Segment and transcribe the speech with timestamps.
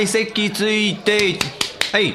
[0.00, 1.38] い席ついて
[1.92, 2.14] はい。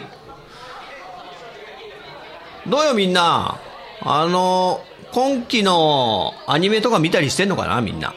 [2.67, 3.59] どうよみんな？
[4.01, 8.13] あの今期のアニメとか見たりしてんのかなみんな？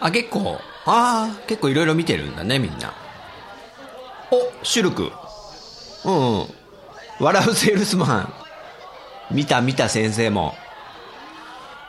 [0.00, 0.58] あ結構。
[0.86, 2.94] ああ結構いろいろ見てるんだねみんな。
[4.30, 5.12] おシュルク。
[6.04, 6.46] うんうん。
[7.20, 8.32] 笑うセールスマン。
[9.30, 10.54] 見た見た先生も。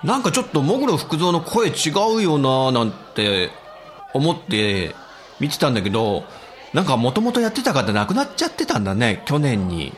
[0.03, 3.51] なんかちょっとモグロ福蔵の声違うよななんて
[4.13, 4.95] 思って
[5.41, 6.23] 見てたんだけど、
[6.73, 9.93] なんかもともとやってた方亡くなっちゃってたんだね、去年に。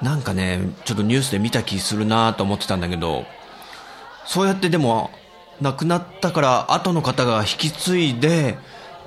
[0.00, 3.26] なんかね、ちょっとニュースで見た気するなと思ってたんだけど、
[4.24, 5.10] そうやってでも、
[5.60, 8.56] 亡くなったから後の方が引き継いで、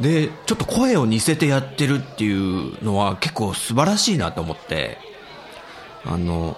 [0.01, 4.97] で、ちょっと声を似せてやってるっていうのは結構素晴らしいなと思って、
[6.05, 6.57] あの、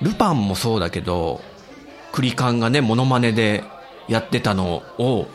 [0.00, 1.42] ルパンもそうだけど、
[2.12, 3.62] クリカンがね、モノマネで
[4.08, 5.26] やってたのを、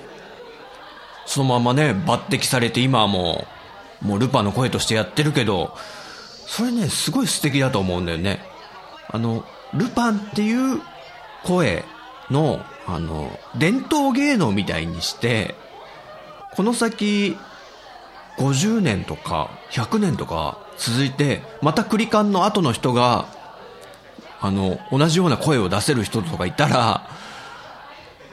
[1.31, 3.45] そのままね、抜擢されて今はも
[4.03, 5.73] う、もうルパンの声としてやってるけど、
[6.45, 8.41] それね、すごい素敵だと思うんだよね。
[9.07, 10.81] あの、ルパンっていう
[11.45, 11.85] 声
[12.29, 15.55] の、あの、伝統芸能みたいにして、
[16.51, 17.37] この先、
[18.37, 23.27] 50年とか100年とか続いて、またクリカンの後の人が
[24.41, 27.07] あの、同じような声を出せる人とかいたら、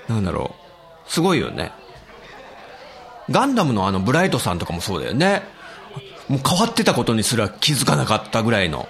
[0.08, 0.54] なんだろ
[1.06, 1.70] う、すごいよね。
[3.30, 5.42] ガンダムのあのブライトさんとかもそうだよね。
[6.28, 8.88] もう変わってたことにすら気づかなかったぐらいの。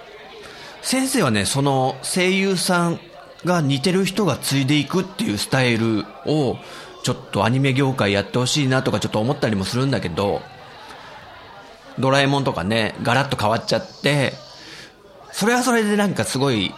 [0.81, 2.99] 先生はね、その声優さん
[3.45, 6.57] が似てる人が継いでいくっていうスタイルを、
[7.03, 10.41] ちょっとアニメ業界やってほしいなとかちょっと思ったりもするんだけど、
[11.97, 14.33] ドラえもんとかね、ガラッと変わっちゃって、
[15.31, 16.73] それはそれでなんかすごい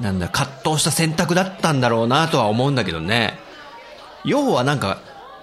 [0.00, 3.38] なんだ、葛藤した選択だったんだろうなとは思うんだけどね。
[4.24, 4.98] 要はなんか、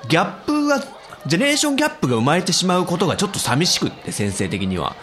[0.09, 0.83] ギャップが、
[1.25, 4.95] ジェネレーションギャップが生まれてしまうことがちょっと寂しくって、先生的には。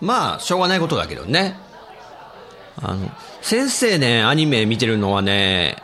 [0.00, 1.58] まあ、しょうがないことだけどね。
[2.80, 3.10] あの、
[3.42, 5.76] 先生ね、アニメ見てるのはね、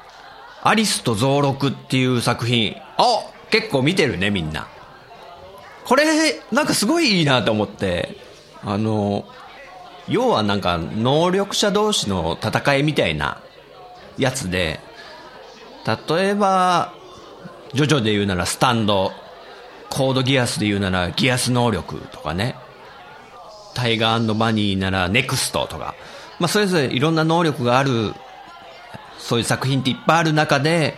[0.63, 2.77] アリスとゾウロクっていう作品。
[2.99, 3.05] あ
[3.51, 4.69] 結構見てるね、みんな。
[5.85, 8.17] これ、なんかすごいいいなと思って、
[8.65, 9.25] あの、
[10.09, 13.41] 要はなんか能力者同士の戦いみたいな
[14.19, 14.81] やつで、
[16.09, 16.95] 例えば、
[17.75, 19.13] ジョジョで言うならスタンド、
[19.89, 22.57] コードギアスで言うならギアス能力とかね、
[23.75, 25.95] タイガーバニーならネクストとか、
[26.39, 28.13] まあそれぞれいろんな能力がある、
[29.19, 30.97] そういう作品っていっぱいある中で、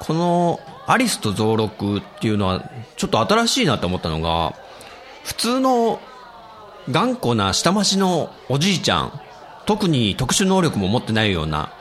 [0.00, 4.54] このアリスとゾウロクっていうのはちょっと新しいなと思ったのが、
[5.24, 6.00] 普通の
[6.90, 9.20] 頑固な下町のおじいちゃん、
[9.66, 11.72] 特に特殊能力も持ってないような、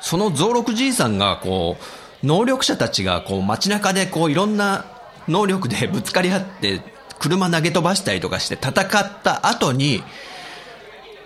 [0.00, 1.84] その増六じいさんがこう、
[2.24, 4.86] 能力者たちがこう街中でこういろんな
[5.28, 6.80] 能力でぶつかり合って
[7.18, 10.02] 車投げ飛ばしたりとかして戦った後に、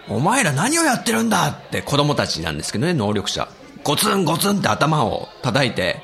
[0.08, 3.48] お前ら何をやってるんだって子供たちなんですけどね、能力者。
[3.84, 6.03] ゴツンゴツンって頭を叩いて、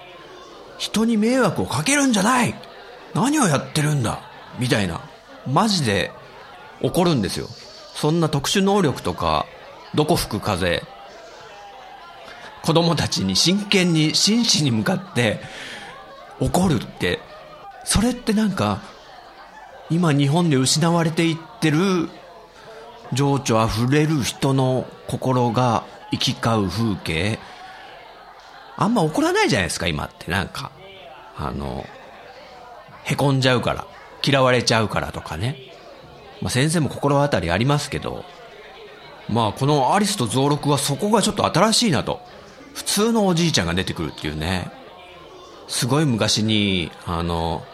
[0.79, 2.55] 人に迷惑をかけるんじゃない
[3.15, 4.21] 何をやってるんだ
[4.59, 5.01] みたいな。
[5.47, 6.11] マジで
[6.83, 7.49] 怒るんですよ。
[7.95, 9.47] そんな特殊能力とか、
[9.95, 10.83] どこ吹く風、
[12.65, 15.41] 子供たちに真剣に、真摯に向かって
[16.41, 17.21] 怒るって、
[17.85, 18.81] それってなんか、
[19.91, 22.09] 今日本で失われていってる
[23.13, 27.39] 情緒あふれる人の心が行き交う風景、
[28.79, 30.73] あんま怒らないじゃないですか、今ってなんか。
[31.37, 31.85] あの、
[33.03, 33.87] へこんじゃうから、
[34.25, 35.59] 嫌われちゃうからとかね。
[36.41, 38.25] まあ、先生も心当たりありますけど、
[39.29, 42.21] まあこのアリスと増録はそこがちょっと新しいなと。
[42.75, 44.71] 普通のおじいちゃんが出てくるっていうね。
[45.69, 47.65] すごい昔に、あの、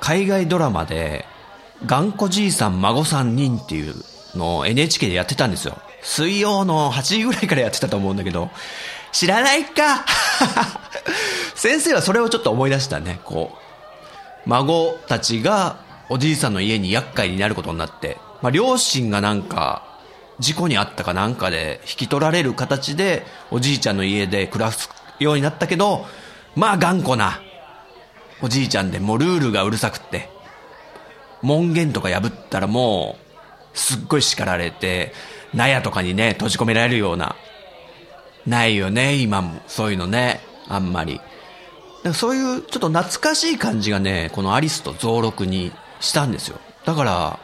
[0.00, 1.26] 海外ドラマで、
[1.86, 3.94] 頑固じいさん孫3人っていう
[4.34, 5.78] のを NHK でやってたんですよ。
[6.02, 8.50] 水曜の8時ぐらいからやってたと思うんだけど、
[9.12, 10.04] 知らないか
[11.54, 13.20] 先生はそれをちょっと思い出したね。
[13.24, 15.76] こう、孫たちが
[16.08, 19.93] おじいさんの家に厄介になることになって、まあ、両親がなんか、
[20.38, 24.88] 事故にあったかなんかで引き取られる形で、おじいちゃんの家で暮らす
[25.18, 26.06] ようになったけど、
[26.56, 27.40] まあ頑固な、
[28.42, 30.28] おじいちゃんでもうルールがうるさくって、
[31.42, 33.16] 門限とか破ったらも
[33.74, 35.12] う、すっごい叱られて、
[35.52, 37.36] 納屋とかにね、閉じ込められるような、
[38.46, 41.20] ないよね、今も、そういうのね、あんまり。
[42.12, 46.58] そういうちょっと懐かしい感じがね、このアリスと増録にしたんですよ。
[46.84, 47.38] だから、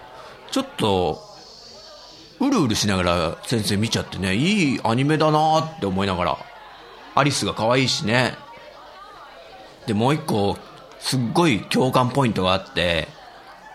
[0.50, 1.29] ちょっと、
[2.40, 6.38] うるうるしながら先生見ちゃってね、いいアニメだなって思いながら、
[7.14, 8.34] アリスが可愛いしね。
[9.86, 10.56] で、もう一個、
[11.00, 13.08] すっごい共感ポイントがあって、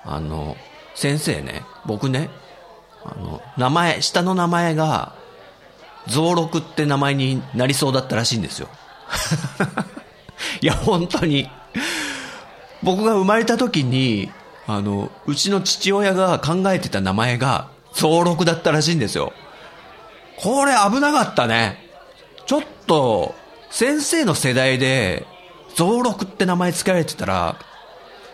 [0.04, 0.58] あの、
[0.96, 2.30] 先生ね、僕ね、
[3.04, 5.14] あの、名前、下の名前が、
[6.08, 8.70] 増録って名前になりそうだったらしいんですよ。
[10.62, 11.50] いや、本当に。
[12.84, 14.32] 僕が生まれた時に、
[14.68, 19.34] あの、うちの父親が考えてた名前が、増録だったらしいんですよ。
[20.38, 21.80] これ危なかったね。
[22.46, 23.34] ちょっと、
[23.72, 25.26] 先生の世代で、
[25.76, 27.58] 増録って名前付けられてたら、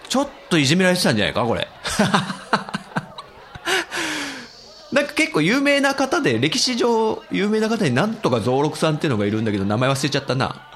[0.10, 1.68] ちょっといじめられてたんじゃないかこれ。
[4.92, 10.68] なんか結構有名な方で、歴史上有名な方になんとか増録さんっていうのがいるんだけど、名前忘れちゃったな。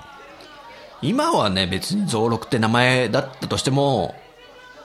[1.02, 4.16] 今はね、別に増録って名前だったとしても、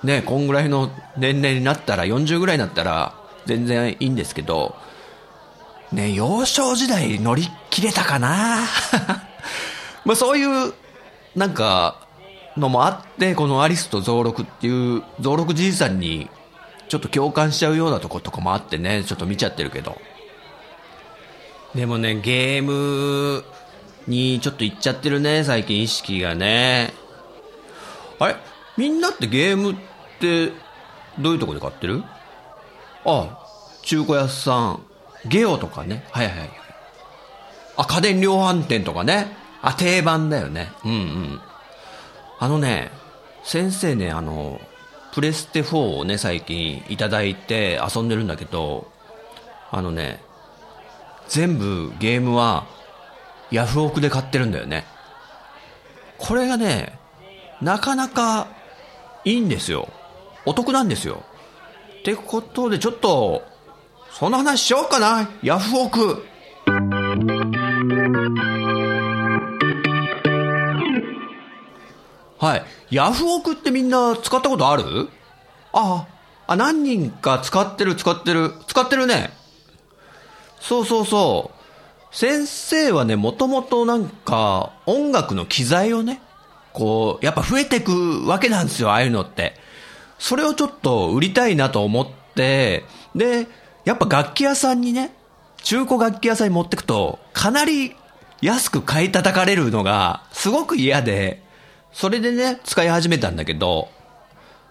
[0.02, 3.14] ね、こんぐらいの年齢になったら、40ぐらいになったら、
[3.50, 4.76] 全然いいんですけど、
[5.91, 8.58] ね、幼少時代乗り切れたかな？
[10.06, 10.73] まあそういう、
[11.35, 12.06] なんか、
[12.56, 16.31] のもあって、このアリスと増録っていう、増録じいさんに
[16.88, 20.00] ちょっと共感しちゃうようなとことかもあってね、ちょっと見ちゃってるけど。
[21.75, 23.44] でもね、ゲーム
[24.06, 26.93] にちょっと行っちゃってるね、最近意識がね。
[28.20, 28.37] あれ？
[28.76, 29.76] みんなってゲームっ
[30.20, 30.52] て
[31.19, 32.05] どういうとこで買ってる？
[33.05, 33.39] あ
[33.90, 34.87] 中古屋さん。
[35.26, 36.04] ゲオとかね。
[36.12, 36.50] はいはいはい。
[37.76, 39.37] あ、家電量販店とかね。
[39.62, 40.70] あ、定番だよね。
[40.84, 41.40] うんうん。
[42.38, 42.92] あのね、
[43.42, 44.60] 先生ね、あの、
[45.12, 48.87] プレステ4をね、最近いただいて遊んでるんだけど、
[49.72, 50.20] あのね、
[51.26, 52.69] 全部ゲームは
[53.50, 54.84] ヤフオクで買ってるんだよね。
[56.16, 56.96] これがね、
[57.60, 58.46] なかなか
[59.25, 59.88] いいんですよ。
[60.46, 61.25] お得なんですよ。
[61.98, 63.50] ってことでちょっと、
[64.20, 65.31] そんな話しようかな。
[65.43, 66.26] ヤフオク。
[72.38, 72.64] はい。
[72.94, 75.08] ヤフオクってみんな使ったことある？
[75.72, 76.06] あ
[76.46, 78.52] あ、何人か使ってる使ってる。
[78.67, 79.31] 使ってるね。
[80.61, 81.52] そうそうそ
[82.12, 82.14] う。
[82.14, 86.20] 先生はね、もともとなんか音楽の機材をね、
[86.75, 89.55] こう、やっぱ増えてくわけなんですよ、ああいうのって。
[90.19, 92.84] それをちょっと売りたいなと思って、
[93.14, 93.46] で、
[93.84, 95.14] やっぱ楽器屋さんにね、
[95.62, 97.96] 中古楽器屋さんに持ってくと、かなり
[98.40, 101.42] 安く買い叩かれるのが、すごく嫌で、
[101.92, 103.88] それでね、使い始めたんだけど、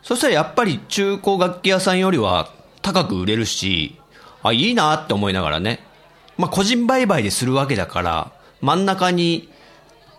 [0.02, 2.52] そしたらやっぱり中古楽器屋さんよりは
[2.82, 4.00] 高く売れるし、
[4.42, 5.80] あ、いいなって思いながらね。
[6.38, 9.50] まあ、個人売買でするわけだから、真ん中に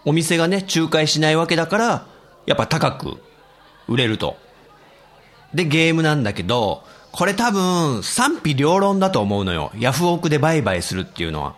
[0.04, 2.06] お店がね、仲介しないわけだから、
[2.46, 3.22] やっぱ高く
[3.88, 4.36] 売れると。
[5.54, 9.72] で、ゲームなんだけど、これ多分賛否両論だと思うのよ。
[9.78, 11.54] ヤフオクで売買するっていうのは。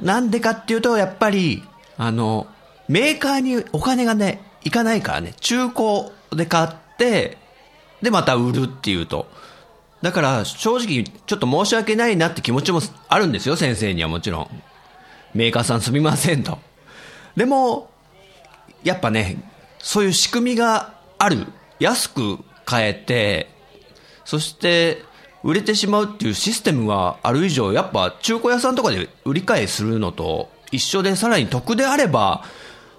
[0.00, 1.62] なんでかっていうと、やっぱり、
[1.96, 2.46] あの、
[2.88, 6.68] メーカーにお金がね、いかないからね、中古で買っ
[6.98, 7.38] て、
[8.02, 9.26] でまた売るっていうと。
[10.02, 14.62] だから正直ちょっと申し訳ないなって気持ちもあるんですよ、先生にはもちろん。
[15.34, 16.58] メーカーさんすみませんと。
[17.36, 17.90] でも、
[18.82, 19.38] やっぱね、
[19.78, 21.46] そういう仕組みがある。
[21.80, 23.53] 安く買えて、
[24.24, 25.02] そして
[25.42, 32.44] 売れてしまうっていうシステムがある以上、やっぱ中古屋さんとかで売り買いするのと一緒でさらに得であれば、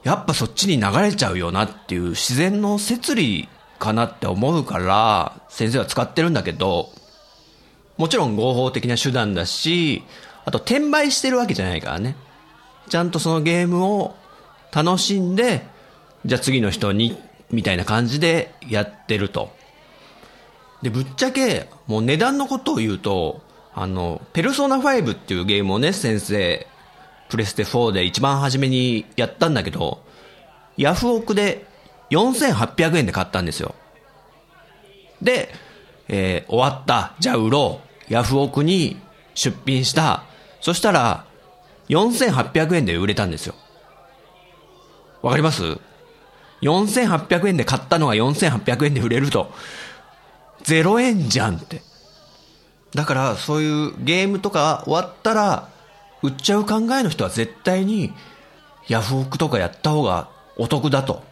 [0.03, 6.89] やっぱそっちに流れちゃうよなっていう自然の摂理かなって思うから、先生は使ってるんだけど、
[7.97, 10.03] もちろん合法的な手段だし、
[10.45, 12.15] あと転売してるわけじゃないからね。
[12.89, 14.15] ちゃんとそのゲームを
[14.71, 15.65] 楽しんで、
[16.25, 17.17] じゃあ次の人に、
[17.49, 19.55] みたいな感じでやってると。
[20.85, 23.41] で、ぶっちゃけ、もう値段のことを言うと、
[23.73, 26.67] あの、ペルソナ5っていうゲームをね、先生、
[27.27, 30.03] プレステ4で一番初めにやったんだけど、
[30.77, 31.65] ヤフオクで
[32.11, 33.73] 4800円で買ったんですよ。
[35.23, 35.49] で、
[36.07, 37.15] えー、終わった。
[37.17, 38.13] じゃあ売ろう。
[38.13, 39.01] ヤフオクに
[39.33, 40.21] 出品した。
[40.61, 41.25] そしたら、
[41.89, 43.55] 4800円で売れたんですよ。
[45.23, 45.79] わかります
[46.61, 49.51] ？4800円で買ったのが4800円で売れると。
[50.65, 51.81] 0円じゃんって。
[52.93, 55.69] だからそういうゲームとか終わったら
[56.23, 58.13] 売っちゃう考えの人は絶対に
[58.87, 61.23] ヤフオクとかやった方がお得だと。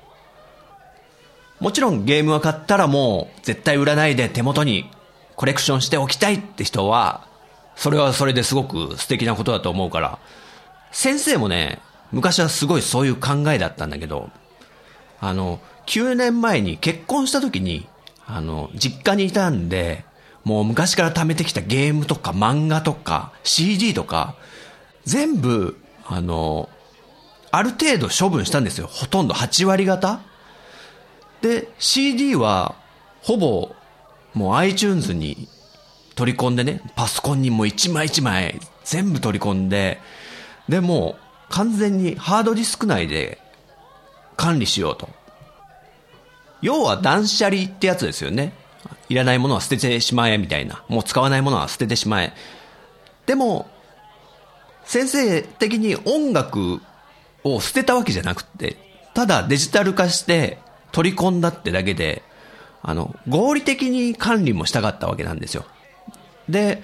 [1.60, 4.90] もちろんゲームは買ったらもう絶対売らないで手元に
[5.36, 7.26] コレクションしておきたいって人は、
[7.76, 10.20] それはそれですごく素敵なことだと思うから、
[10.92, 11.80] 先生もね、
[12.12, 14.30] 昔はすごいそういう考えだったんだけど、
[15.20, 17.88] あの、9年前に結婚した時に、
[18.26, 20.06] あの、実家にいたんで、
[20.44, 24.36] もう昔から貯めてきたゲームとか漫画とか CD とか、
[25.06, 26.70] 全部、あの、
[27.52, 28.88] ある程度処分したんですよ。
[28.88, 30.22] ほとんど8割方。
[31.42, 32.76] で、CD は、
[33.22, 33.76] ほぼ、
[34.34, 35.48] もう iTunes に
[36.16, 40.00] 取り込んでね、パソコンにもう一枚一枚全部取り込んで、
[40.68, 43.40] で、もう完全にハードディスク内で
[44.36, 45.10] 管理しようと。
[46.64, 48.54] 要は断捨離ってやつですよね。
[49.10, 50.84] いらないものは捨ててしまえみたいな。
[50.88, 52.34] もう使わないものは捨ててしまえ。
[53.26, 53.70] でも、
[54.86, 56.82] 先生的に音楽
[57.44, 58.78] を捨てたわけじゃなくて、
[59.14, 60.58] ただデジタル化して
[60.94, 62.24] 取り込んだってだけで、
[62.82, 65.66] あの、合理的に管理もしたかったわけなんですよ。
[66.48, 66.82] で、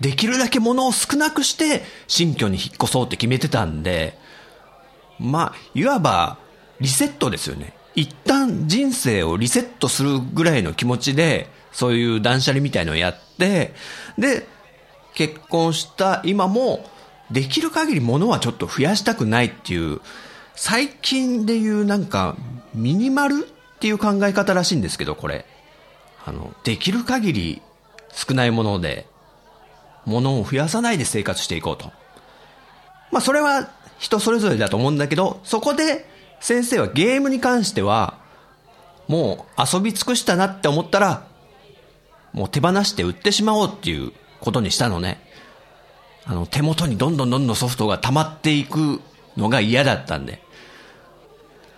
[0.00, 4.18] できるだけ物を少なくして新居に引っ越そうって決めてたんで、
[5.18, 6.38] まあ、いわば
[6.80, 7.74] リセットですよね。
[7.94, 13.74] 一旦人生をリセットするぐらいの気持ちで、そういう断捨離みたいのをやって、
[14.18, 14.46] で、
[15.14, 16.88] 結婚した今も、
[17.30, 20.00] できる限り物はちょっと増やしたくないっていう、
[20.54, 22.36] 最近で言うなんか、
[22.74, 25.46] ミニマルっていう考え方らしいんですけど、これ。
[26.24, 27.62] あの、できる限り
[28.12, 29.06] 少ないもので、
[30.04, 31.92] 物を増やさないで生活していこうと。
[33.10, 36.08] まあ、それは人それぞれだと思うんだけど、そこで
[36.40, 38.18] 先生はゲームに関しては、
[39.06, 41.26] もう遊び尽くしたなって思ったら、
[42.32, 45.20] もう手放して売ってしまおうっていうことにしたのね。
[46.24, 49.00] あの、手元にどんどんどんどんソフトが溜まっていく
[49.36, 50.42] のが嫌だったんで。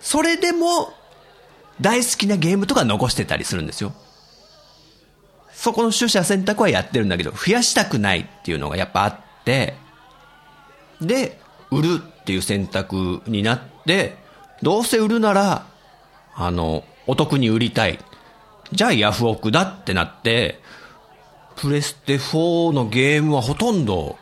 [0.01, 0.93] それでも、
[1.81, 3.93] 大好きなゲームとか残してたりするんですよ。
[5.53, 9.75] そこの取捨選択はやってるんだけど、増やしたくないっていうのがやっぱあって、
[11.01, 11.41] で、
[11.71, 14.22] 売るっていう選択になって、
[14.63, 15.67] どうせ売るなら、
[16.35, 17.99] あの、お得に売りたい。
[18.73, 20.61] じゃあヤフオクだってなって、
[21.57, 24.17] プレステ4のゲームはほとんど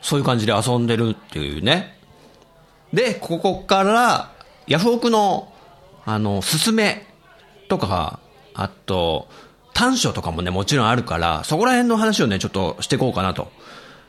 [0.00, 1.98] そういう感じで遊んでるっていうね。
[2.92, 4.32] で、ここから
[4.66, 5.52] ヤフオクの、
[6.04, 7.06] あの、すすめ
[7.68, 8.20] とか、
[8.54, 9.28] あと、
[9.74, 13.50] 短所とかもね、もちろんあるから、そこら辺の話をね、ちょっとしていこうかなと。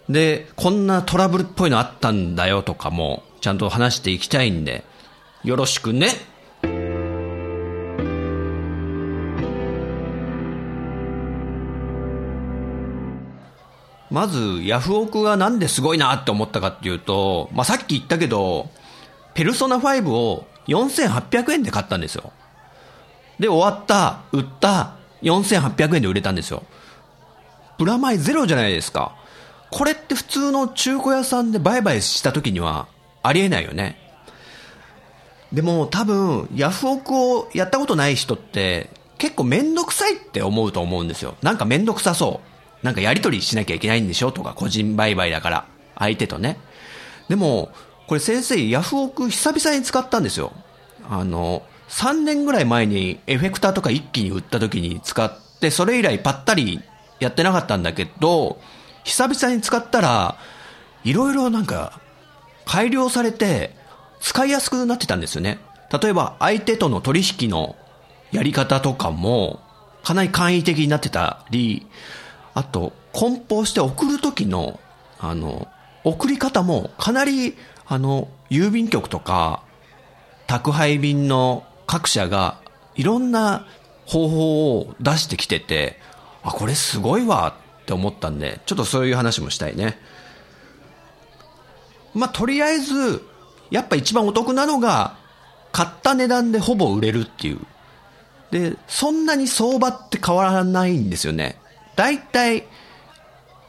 [0.08, 4.86] で、こんなトラブルっぽいのあったんだよとかも、ちゃんと話していきたいんで、
[5.44, 6.08] よろしくね。
[14.10, 18.70] まず、ヤフオクがなんですごいなって思ったかっていうと、まあ、さっき言ったけど、
[19.34, 22.32] ペルソナ5を4800円で買ったんですよ。
[23.40, 26.64] で、終わった、売った、4800円で売れたんですよ。
[27.78, 29.16] プラマイゼロじゃないですか。
[29.70, 32.88] これって普通の中古屋さんで売買した時には
[33.22, 34.07] ありえないよね。
[35.54, 41.36] でも多分、ヤフオクをやったことない人って結構めんどくさいって思うと思うんですよ。
[41.42, 42.42] なんかめんどくさそ
[42.84, 42.86] う。
[42.86, 45.66] なんかやり取りしなきゃいけないんでしょとか、個人売買だから。
[45.98, 46.60] 相手とね。
[47.30, 47.70] でも、
[48.08, 50.54] これ先生、ヤフオク久々に使ったんですよ。
[51.10, 56.82] あの、3年ぐらい前にエフェクターとか一気に売った時に使って、それ以来ぱったり
[57.20, 58.60] やってなかったんだけど、
[59.04, 60.38] 久々に使ったら、
[61.04, 62.00] いろいろなんか、
[62.66, 63.77] 改良されて、
[64.20, 65.60] 使いやすくなってたんですよね。
[66.02, 67.76] 例えば、相手との取引の
[68.32, 69.62] やり方とかも、
[70.04, 71.86] かなり簡易的になってたり、
[72.54, 74.80] あと、梱包して送る時の、
[75.20, 75.68] あの、
[76.04, 77.56] 送り方もかなり
[77.90, 79.64] あの、郵便局とか、
[80.46, 82.60] 宅配便の各社が
[82.96, 83.66] いろんな
[84.06, 85.98] 方法を出してきてて、
[86.44, 89.98] あ、これすごいわって思ったんで、ちょっとそういう話もしたいね。
[92.14, 93.22] まあ、とりあえず、
[93.70, 95.18] やっぱ一番お得なのが、
[95.72, 97.60] 買った値段でほぼ売れるっていう。
[98.52, 101.60] で、そんなに相場って変わらないんですよね。
[101.96, 102.66] 大体、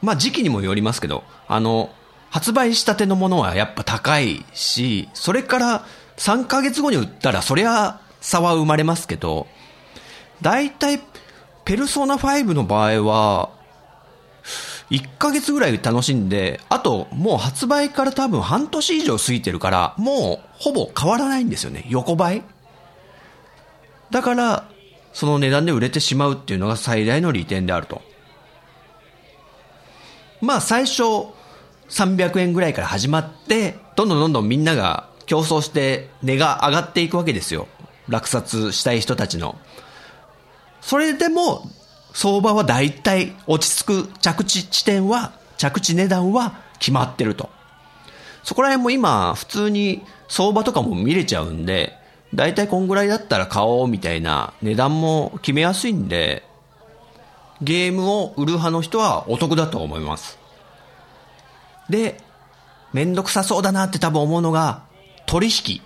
[0.01, 1.89] まあ時期にもよりますけど、あの、
[2.29, 5.85] 発売したてのものはやっぱ高いし、それから
[6.17, 9.47] 3ヶ月後に売ったらそりゃ差は生まれますけど、
[10.41, 11.01] 大体、
[11.65, 13.49] ペルソナ5の場合は、
[14.89, 21.85] 1ヶ月ぐらい楽しんで、あともう発売から多分半年以上過ぎてるから、もうほぼ変わらないんですよね。
[21.89, 22.43] 横ばい
[24.09, 24.69] だから、
[25.13, 28.01] その値段で売れてしまうっていうのが最大の利点であると。
[30.41, 31.03] まあ最初
[31.89, 37.67] 300円ぐらいから始まって、どんどんどんどんみんなが競争して値が上がっていくわけですよ。
[38.07, 39.55] 落札したい人たちの。
[40.81, 41.69] それでも
[42.13, 47.49] 相場は大体落ち着く着地地点は、着地値段は決まってると。
[48.43, 51.97] そこら辺も今普通に相場とかも見れちゃうんで、
[52.33, 56.43] 大体こんぐらいだったら買おうみたいな値段も決めやすいんで、
[57.61, 60.37] ゲームを売る派の人はお得だと思います。
[61.89, 62.21] で、
[62.93, 64.83] めんどくさそうだなって多分思うのが、
[65.25, 65.81] 取引。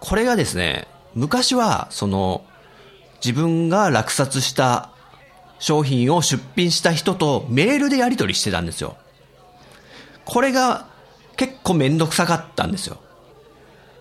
[0.00, 2.44] これがですね、昔は、その、
[3.24, 4.90] 自分が落札した
[5.58, 8.96] 商品を出品した人とメールでやり取りしてたんですよ。
[10.24, 10.86] これが
[11.36, 12.98] 結構めんどくさかったんですよ。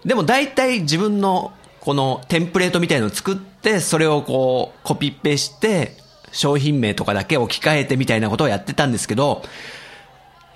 [0.05, 5.95] でも大体自分のこのテンプレートみたいのを作って、それをこうコピペして、
[6.31, 9.43] 商品名とかだけ置き換えてみたいなことをやってたんですけど、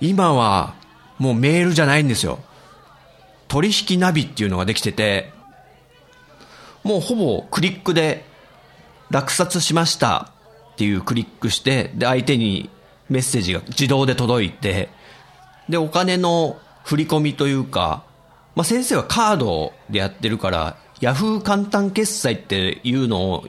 [0.00, 0.74] 今は
[1.18, 2.40] もうメールじゃないんですよ。
[3.48, 5.32] 取引ナビっていうのができてて、
[6.82, 8.24] もうほぼクリックで
[9.10, 10.31] 落札しました
[10.82, 12.68] っていうクリックして、で、相手に
[13.08, 14.88] メッセージが自動で届いて、
[15.68, 18.02] で、お金の振り込みというか、
[18.56, 23.46] まあ、先生はカードでやってるから、ヤフー簡単決済っていうのを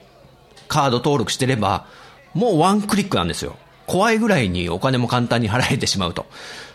[0.68, 1.88] カード登録してれば、
[2.36, 3.56] もうワンクリックなんですよ。
[3.88, 6.28] 怖いぐらいにお金も簡単に払えてしまうと。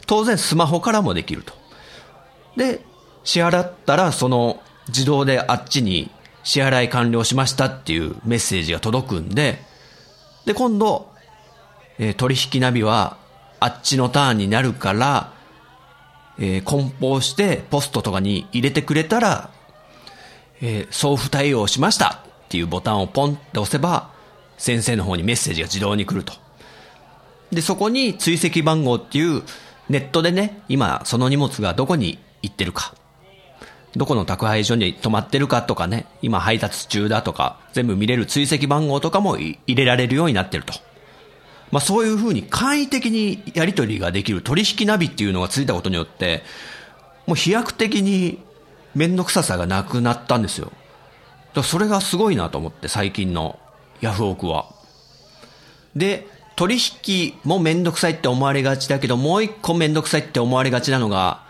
[0.08, 1.52] 当然スマホからもできると。
[2.56, 2.80] で、
[3.22, 6.10] 支払ったらその自動であっちに
[6.42, 9.67] 支払い完了しましたっていうメッセージが届くんで、
[10.48, 11.12] で、今度、
[11.98, 13.18] えー取引ナビは
[13.60, 15.34] あっちのターンになるから、
[16.38, 19.50] えー梱包してポストとかに入れてくれたら、
[20.62, 24.08] えー送付対応しましたっていうボタンをポンって押せば、
[24.56, 26.32] 先生の方にメッセージが自動に来ると。
[27.52, 29.42] で、そこに追跡番号っていう、
[29.90, 32.94] ネットでね、今その荷物がどこに行ってるか、
[33.96, 40.74] どこの宅配所に止まってるかとかね、今配達中だとか、全部見れる追跡番号とかも入れられるようになってると。
[41.70, 46.42] まあそういうふうに簡易的にやり取りができる取引ナビっていうのがついたことによって、
[47.26, 48.38] もう飛躍的に
[48.94, 50.72] めんどくささがなくなったんですよ。
[51.54, 53.58] だそれがすごいなと思って、最近の
[54.00, 54.66] ヤフオクは。
[55.96, 61.44] で、取引もめんどくさいって思われがちだけど、もう一個めんどくさいって思われがちなのが、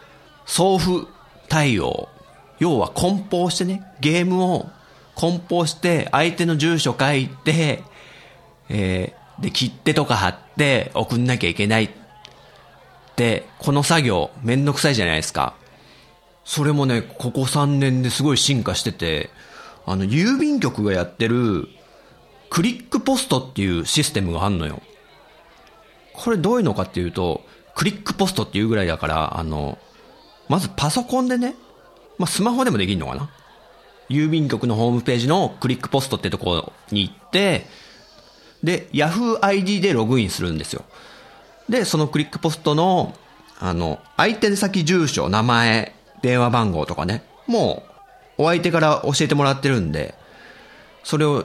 [0.46, 1.07] 送付
[1.48, 2.09] 対応。
[2.59, 4.66] 要は梱包してね、ゲームを
[5.14, 7.83] 梱包して、相手の住所書いて、
[8.68, 11.90] えー、で、切手とか貼って送んなきゃいけない。
[13.16, 15.55] で、この作業めんどくさいじゃないですか。
[16.44, 19.31] それもね、ここ3年ですごい進化してて、
[19.87, 21.68] あの、郵便局がやってる、
[22.51, 24.81] クリックポストっていうシステムがあんのよ。
[26.14, 27.42] これどういうのかっていうと、
[27.75, 29.79] クリックポストっていうぐらいだから、あの、
[30.49, 31.55] まずパソコンでね、
[32.18, 33.31] まあ、スマホでもできるのかな？
[34.09, 37.66] 郵便局のホームページのクリックポストってとこに行って、
[38.62, 40.85] で、Yahoo ID でログインするんですよ。
[41.68, 43.14] で、そのクリックポストの、
[43.61, 47.85] あの、相手先住所、名前、電話番号とかね、も
[48.38, 50.14] う、お相手から教えてもらってるんで、
[51.04, 51.44] それを、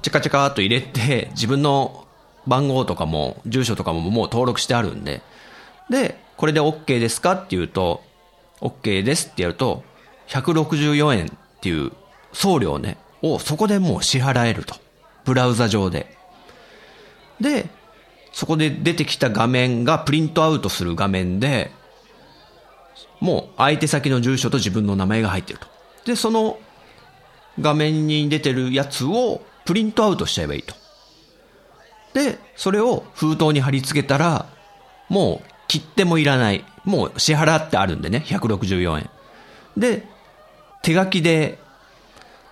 [0.00, 2.06] チャカチャカっと入れて、自分の
[2.46, 5.20] 番号とかも、住所とかももう登録してあるんで、
[5.90, 8.02] で、これで OK ですかって言うと、
[8.60, 9.84] OK ですってやると、
[10.28, 11.30] 164円っ
[11.60, 11.92] ていう
[12.32, 14.76] 送料ね、をそこでもう支払えると。
[15.24, 16.16] ブラウザ上で。
[17.40, 17.68] で、
[18.32, 21.70] そこで出てきた画面がプリントアウトする画面で、
[23.20, 25.66] もう相手先の住所と自分の名前が入ってると。
[26.04, 26.58] で、その
[27.60, 30.74] 画面に出てるやつをプリントアウトしちゃえばいいと。
[32.14, 34.46] で、それを封筒に貼り付けたら、
[35.08, 36.64] もう切手もいらない。
[36.84, 39.10] もう支払ってあるんでね、164円。
[39.76, 40.06] で、
[40.82, 41.58] 手書きで、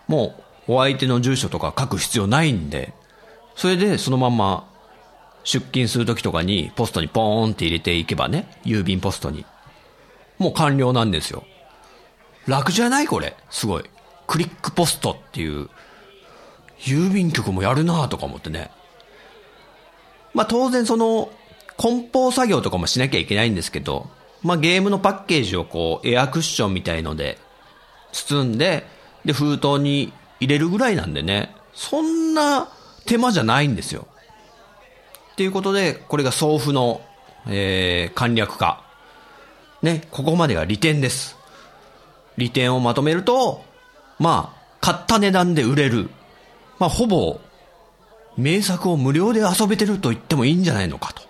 [0.09, 0.35] も
[0.69, 2.93] うお相手の住所とか書く必要ないんで、
[3.57, 4.69] それでそのまま
[5.45, 9.45] 出勤するときとかにポストにポーンって入れていけばね、郵便ポストに。
[10.38, 11.45] もう完了なんですよ。
[12.47, 13.37] 楽じゃないこれ。
[13.51, 13.85] すごい。
[14.27, 15.69] クリックポストっていう、
[16.79, 18.71] 郵便局もやるなとか思ってね。
[20.33, 21.31] まあ当然その、
[21.77, 24.09] 梱包作業とかもしなきゃいけないんですけど、
[24.43, 27.38] まあゲームのパッケージをこう、エアクッションみたいので、
[28.12, 28.87] 包んで、
[29.25, 32.68] で、封筒に入れるぐらいなんでね、そんな
[33.07, 34.07] 手間じゃないんですよ。
[35.33, 37.01] っていうことで、これが送付の、
[37.46, 38.85] えー、簡略化。
[39.83, 41.37] ね、ここまでが利点です。
[42.37, 43.64] 利点をまとめると、
[44.18, 46.11] まあ、買った値段で売れる。
[46.79, 47.40] まあ、ほぼ、
[48.37, 51.23] 名作を無料で遊べてると言ってもいいんじゃないのかと。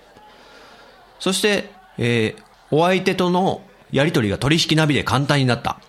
[1.18, 3.62] そして、えー、お相手との
[3.92, 5.80] やりとりが取引ナビで簡単になった。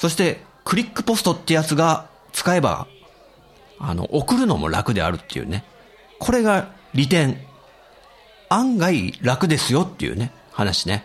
[0.00, 2.86] そして、クリックポストってやつが使えば、
[3.78, 5.62] あの、送るのも楽であるっていうね。
[6.18, 7.38] これが利点。
[8.48, 11.04] 案外楽ですよっていうね、話ね。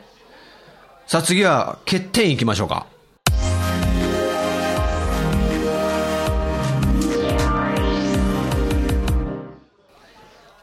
[1.08, 2.88] さあ次は欠点いきましょうか。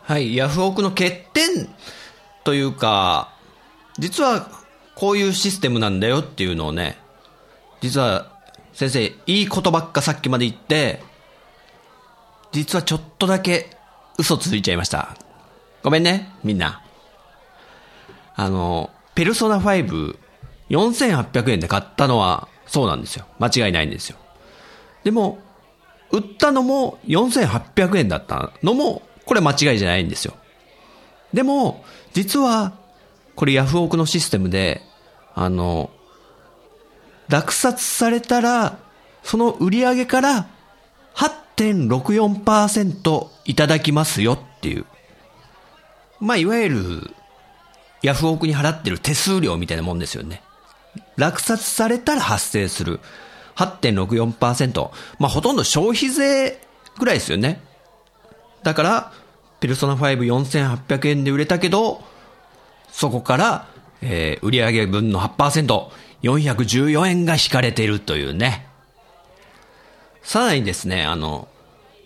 [0.02, 1.68] はい、ヤフオクの欠点
[2.44, 3.32] というか、
[3.98, 4.48] 実は
[4.94, 7.01] こういうシステムなんだよっていうのをね、
[7.82, 8.32] 実は
[8.72, 11.02] 先生、いいことばっかさっきまで言って、
[12.52, 13.76] 実はちょっとだけ
[14.18, 15.16] 嘘ついちゃいました。
[15.82, 16.82] ごめんね、みんな。
[18.34, 20.16] あの、ペルソナ5、
[20.70, 23.26] 4800円で買ったのはそうなんですよ。
[23.38, 24.16] 間違いないんですよ。
[25.04, 25.38] でも、
[26.10, 30.34] 売ったのも4800円だったのも、これ間違いじゃないんですよ。
[31.32, 32.72] でも、実は、
[33.34, 34.82] これヤフオクのシステムで、
[35.34, 35.90] あの、
[37.32, 38.78] 落札されたら、
[39.22, 40.48] その売り上げから
[41.14, 44.84] 8.64%いただきますよっていう。
[46.20, 47.10] まあ、いわゆる、
[48.02, 50.42] ヤフオクに払ってる手数料みたいなもんですよね。
[51.16, 53.00] 落札されたら発生する
[53.56, 54.90] 8.64%。
[55.18, 56.60] まあ、ほとんど消費税
[56.98, 57.62] ぐらいですよね。
[58.62, 59.10] だから、
[59.60, 62.04] ペルソナ54800円で売れたけど、
[62.90, 63.68] そこから、
[64.02, 65.88] えー、売上分の8%、
[66.22, 68.66] 414円が引かれているというね。
[70.22, 71.48] さらにですね、あの、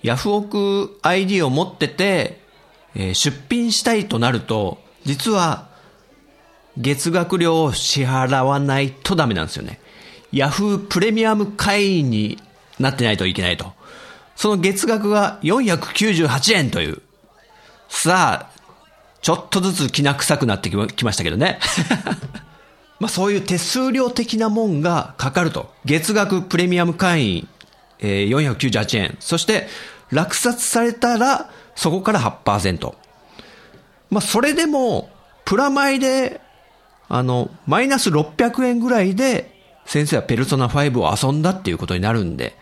[0.02, 2.40] ヤフオク ID を持ってて、
[2.94, 5.68] えー、出品したいとなると、実は、
[6.79, 9.81] 月額料を支払わないとダメなんですよね。
[10.33, 12.38] ヤフープレミアム会員に
[12.79, 13.72] なってないといけないと。
[14.35, 17.00] その月額が498円という。
[17.88, 18.61] さあ、
[19.22, 21.59] ちょっとずつきな臭くなってきましたけどね。
[22.99, 25.73] まあそういう手数料的なもんがかかると。
[25.85, 27.49] 月額プレミアム会員、
[27.99, 29.17] えー、498円。
[29.21, 29.69] そして、
[30.11, 32.95] 落札されたら、そこから8%。
[34.11, 35.11] まあそれでも、
[35.45, 36.41] プラマイで、
[37.09, 39.55] あの、マイナス600円ぐらいで、
[39.85, 42.57] 先生はペルソナ5を遊んだっていうことになるんで、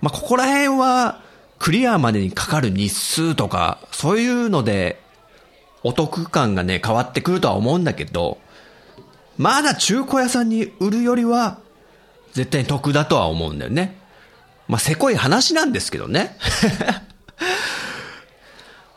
[0.00, 1.22] まあここら辺は、
[1.58, 5.00] クリアまでにかかる日数とか、そういうので、
[5.82, 8.38] お得感がね、変わってくるとは思うんだけど、
[9.36, 11.58] まだ中古屋さんに売るよりは、
[12.32, 13.98] 絶対に得だとは思うんだよね。
[14.68, 16.36] まあ、せこい話なんですけどね。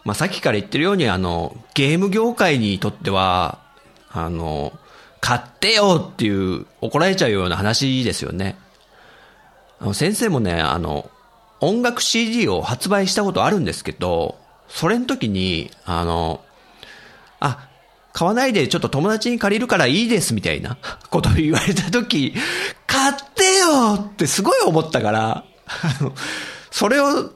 [0.04, 3.60] まあ、さっきから言ってるように、あの、ゲーム業界にとっては、
[4.10, 4.73] あの、
[5.19, 8.58] 買ってよっていう怒られちゃうような話ですよね。
[9.80, 11.10] あの先生もね、あの、
[11.60, 14.38] 音楽 CD を発売したことあるんですけど、
[14.69, 16.41] それの時に、あの、
[17.39, 17.67] あ、
[18.17, 20.80] 買わないでちょっと友達に借りるからいいですみたいな
[21.12, 22.34] ことを言われた時、
[22.88, 26.13] 買ってよってすごい思ったから、あ の
[26.71, 27.30] それを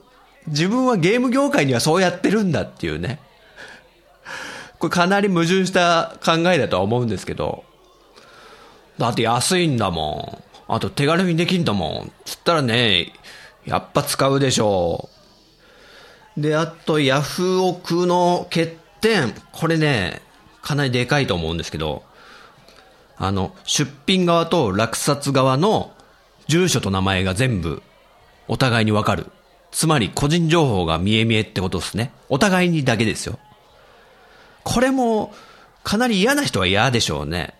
[0.48, 3.20] 自分はゲーム業界にはそうやってるんだっていうね。
[4.80, 7.62] これかなり矛盾した考えだとは思うんですけど、
[8.98, 10.74] だって安いんだもん。
[10.74, 12.12] あと手軽にできんだもん。
[12.24, 13.12] つったらね、
[13.64, 15.08] やっぱ使うでしょ
[16.36, 16.40] う。
[16.40, 20.22] で、あとヤフオクの欠点、これね、
[20.62, 22.04] かなりでかいと思うんですけど、
[23.16, 25.92] あの、出品側と落札側の
[26.48, 27.82] 住所と名前が全部
[28.48, 29.26] お互いにわかる。
[29.70, 32.12] つまり個人情報が見え見えってことですね。
[32.28, 33.38] お互いにだけですよ。
[34.64, 35.34] これも
[35.82, 37.54] かなり嫌な人は嫌でしょうね。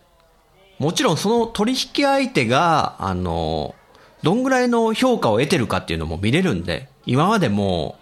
[0.79, 3.75] もちろんその取引相手が、あの、
[4.23, 7.99] どんぐらいの評価を得てるかっていうのも見れるんで、今までも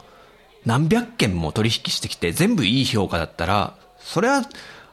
[0.67, 4.43] 何百件も取引してきて全部いい評価だったら、それは、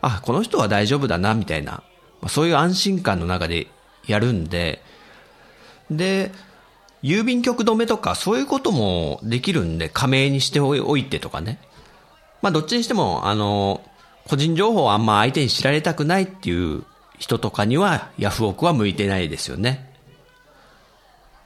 [0.01, 1.83] あ、この人は大丈夫だな、みたいな、
[2.21, 3.67] ま、そういう安心感の中で
[4.05, 4.81] やるんで、
[5.89, 6.31] で、
[7.03, 11.59] 郵便局止めとかそういうこともできるんで、加盟にしておいてとかね。
[12.41, 13.81] まあどっちにしても、あの、
[14.27, 16.83] 個人情報をあんま相手に知られたくないっていう
[17.17, 19.93] 人とかにはヤフオクは向いてないですよね。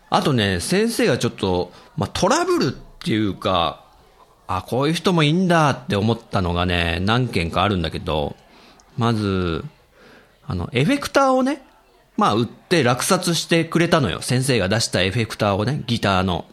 [0.10, 3.86] あとね、先生がちょっと、まあトラブルっていうか、
[4.58, 8.36] あ、こういう人もいいんだって思ったのがね、何件かあるんだけど、
[8.98, 9.64] まず、
[10.48, 11.64] あの、エフェクターをね、
[12.18, 14.22] まあ、売って落札してくれたのよ。
[14.22, 16.46] 先生が出したエフェクターをね、ギターの。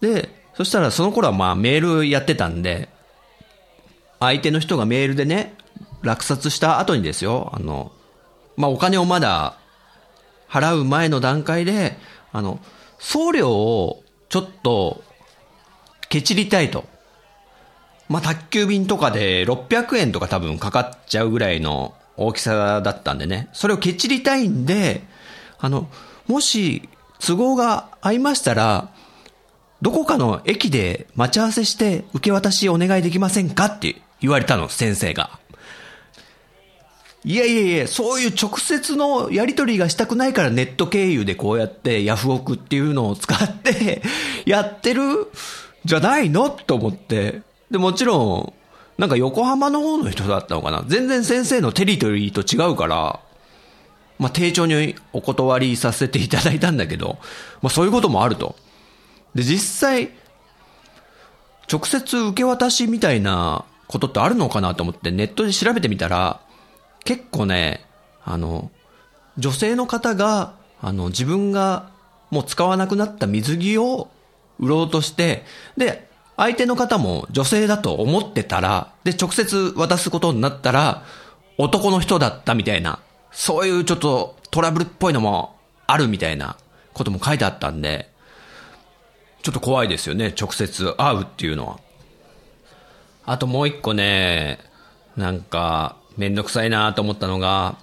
[0.00, 2.88] で、そしたらその頃はまあメールやってたんで、
[4.18, 5.54] 相手の人がメールでね、
[6.02, 7.92] 落札した後にですよ、あの、
[8.56, 9.58] まあお金をまだ
[10.48, 11.96] 払う前の段階で、
[12.32, 12.60] あの、
[12.98, 15.04] 送料をちょっと
[16.08, 16.84] ケチりたいと。
[18.08, 23.48] まあ、宅急便とかで600円とか多分かかっちゃうぐらいの大きさだったんでね。
[23.52, 25.02] それをケチりたいんで、
[25.58, 25.88] あの、
[26.26, 26.88] もし
[27.20, 28.90] 都合が合いましたら、
[29.82, 35.38] どこかの駅で待ち合わせして受け渡しお願いできませんかって言われたの、先生が。
[37.24, 44.02] いやいやいや、そういう直接のやり取りがしたくないからネット経由でこうやってヤフオクっていうのを使って
[44.46, 45.02] やってる
[45.88, 46.50] じゃないの？
[46.50, 47.40] と思って。
[47.70, 48.52] で、もちろん、
[48.98, 53.20] なんか横浜の方の人だったのかな全然先生のテリトリーと違うから、
[54.18, 57.18] まあ、丁重にお断りさせていただいたんだけど、
[57.62, 58.56] まあ、そういうこともあると。
[59.34, 60.10] で、実際、
[61.72, 66.40] 直接受け渡しみたいなことってあるのかなと思ってネットで調べてみたら、
[67.04, 67.86] 結構ね、
[68.24, 68.70] あの、
[69.38, 71.90] 女性の方が、あの、自分が
[72.30, 74.10] もう使わなくなった水着を
[74.58, 75.44] 売ろうとして、
[75.76, 81.04] で、相手の方も女性だと思ってたら、で、直接渡すことになったら、
[81.58, 83.00] 男の人だったみたいな、
[83.32, 86.56] そういうちょっとトラブルっぽいのもあるみたいな
[86.94, 88.10] ことも書いてあったんで、
[89.42, 91.80] ちょっと怖いですよね、直接会うっていうのは。
[93.26, 94.58] あともう一個ね、
[95.16, 97.76] なんか、めんどくさいなと思ったのが、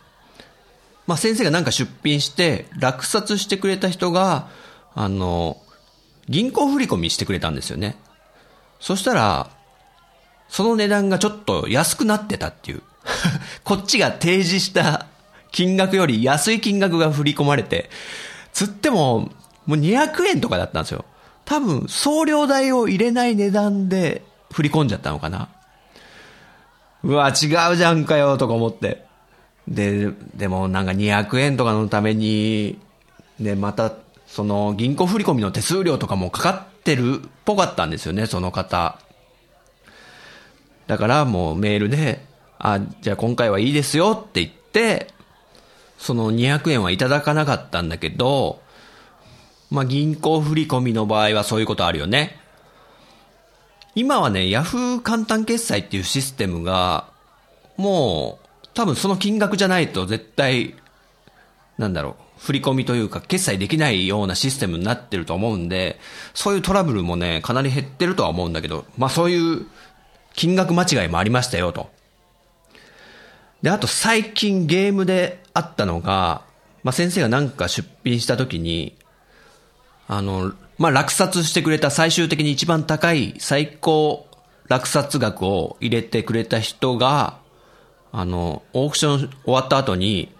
[1.07, 4.47] まあ、先生がなんか出品して落札してくれた人が、
[4.95, 5.57] あの、
[6.29, 7.97] 銀行振り込みしてくれたんですよね。
[8.79, 9.49] そしたら、
[10.47, 12.81] その値段がちょっと安くなってたっていう。
[13.63, 15.07] こっちが提示した
[15.51, 17.89] 金額より安い金額が振り込まれて、
[18.53, 19.31] つっても、
[19.65, 21.05] もう200円とかだったんですよ。
[21.45, 25.49] 多分、送料代を入れない値段で振り込んじゃったのかな。
[27.03, 29.05] うわ、違うじゃんかよ、とか思って。
[29.67, 32.79] で、でもなんか200円とかのために、
[33.39, 33.91] ね、また、
[34.35, 38.99] その銀行振込の手数料とかもかかってるっぽかったんですよね、その方。
[40.87, 42.25] だからもうメールで、
[42.59, 45.07] あ、じゃあ今回はいいですよって言って、
[45.97, 48.59] その200円はいただかなかったんだけど、
[49.71, 52.37] まあ銀行振込の場合はそういうことあるよね。
[53.95, 57.07] 今はね、ヤフー簡単決済っていうシステムが、
[57.77, 60.75] もう、多分その金額じゃないと絶対、
[61.77, 65.99] なんだろう、振り込みというか決済できないようなシステムになってると思うんで、
[66.33, 69.65] そういうトラブルもね、かなり減ってるとは思うんだけど、まあそういう
[70.35, 71.89] 金額間違いもありましたよと。
[73.63, 76.43] で、あと最近ゲームであったのが、
[76.83, 78.95] まあ先生がなんか出品した時に、
[80.07, 84.27] あの、まあ、落札してくれた最終的に一番高い最高
[84.67, 87.39] 落札額を入れてくれた人が、
[88.11, 90.31] あの、オークション終わった後に、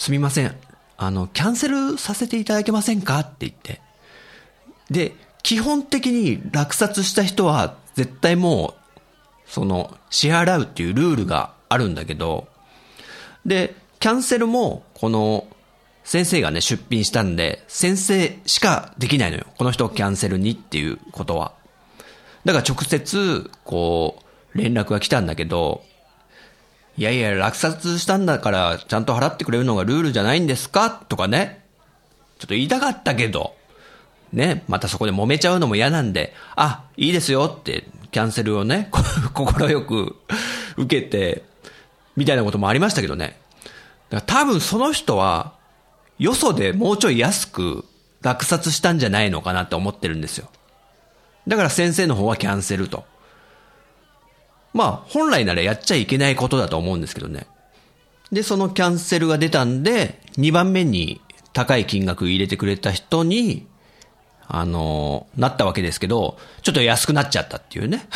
[0.00, 0.56] すみません、
[0.96, 3.20] あの、キャンセルさせていただけませんか？
[3.20, 3.82] って言って。
[4.88, 9.00] で、基本的に落札した人は絶対もう、
[9.44, 12.48] その、支払うっていうルールがあるんだけど、
[13.44, 15.46] で、キャンセルも、この、
[16.02, 19.44] 先生がね、出品したんで、先生しかできないのよ。
[19.58, 21.52] この人をキャンセルにっていうことは。
[22.46, 24.22] だから直接、こ
[24.54, 25.84] う、連絡が来たんだけど、
[27.00, 30.90] いやいや、落札したんだから、ちゃんと払ってくれるのがルールじゃないんですか？
[30.90, 31.64] とかね。
[32.38, 33.54] ちょっと言いたかったけど、
[34.34, 38.90] ね、またそこで揉めちゃうのも嫌なんで、あ、いいですよって、キャンセルをね、
[39.32, 40.14] 心よく
[40.76, 41.42] 受けて、
[42.16, 43.40] みたいなこともありましたけどね。
[44.10, 45.54] だから多分その人は、
[46.18, 47.86] よそでもうちょい安く
[48.20, 50.50] 落札したんじゃないのかなって思ってるんですよ。
[51.48, 53.06] だから先生の方はキャンセルと。
[54.72, 57.46] まあ、本来ならやっちゃいけないことだと思うんですけどね。
[58.32, 61.20] で、そのキャンセルが出たんで、2番目に
[61.52, 63.66] 高い金額入れてくれた人に、
[64.52, 68.08] あのなったわけですけど、ちょっと安くなっちゃったっていうね。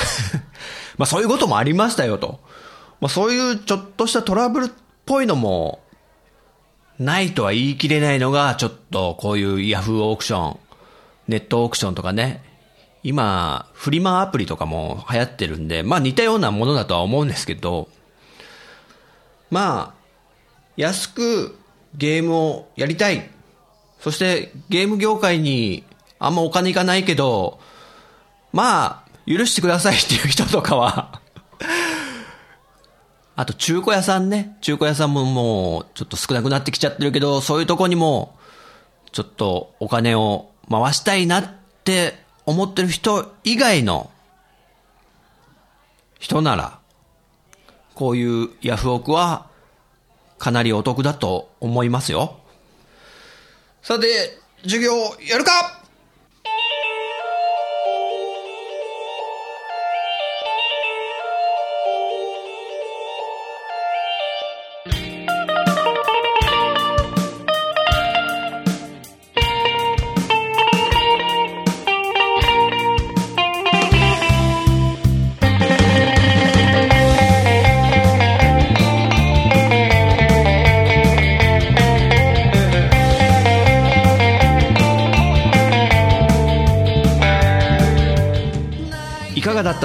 [0.99, 2.41] まあそういうこともありましたよと。
[3.01, 4.69] まあそういうちょっとしたトラブルっ
[5.07, 5.81] ぽいのも
[6.99, 10.59] ないとは言い切れないのが、ちょっとこういうヤフーオークション、
[11.29, 12.43] ネットオークションとかね、
[13.05, 17.89] 今、フリマアプリとかも流行ってるんで、まあ似たようなものだとは思うんですけど、
[19.51, 19.95] まあ、
[20.77, 21.57] 安く
[21.95, 23.31] ゲームをやりたい。
[24.01, 25.85] そしてゲーム業界に
[26.19, 27.61] あんまお金いかないけど、
[28.53, 31.21] まあ、許してくださいっていう人とかは
[33.37, 34.57] あと中古屋さんね。
[34.61, 38.37] 中古屋さんももうちょっと少なくなってきちゃってるけど、そういうとこにも
[39.13, 41.53] ちょっとお金を回したいなっ
[41.85, 44.11] て思ってる人以外の
[46.19, 46.79] 人なら、
[47.95, 49.47] こういうヤフオクは
[50.39, 52.39] かなりお得だと思いますよ。
[53.83, 54.95] さて、授業
[55.27, 55.84] やるか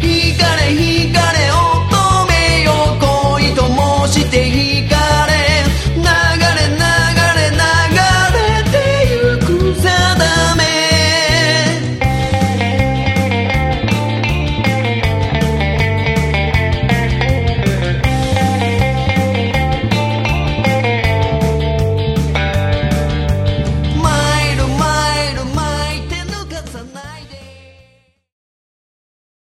[0.00, 2.70] ひかれひかれ乙女よ
[3.00, 3.66] 恋と
[4.08, 4.65] 申して